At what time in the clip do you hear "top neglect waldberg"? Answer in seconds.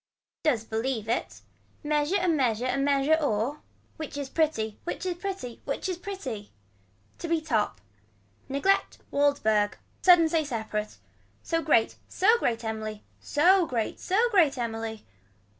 7.39-9.77